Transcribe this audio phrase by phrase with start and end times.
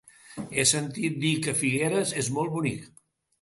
[0.53, 2.91] He sentit a dir que Figueres és molt bonic.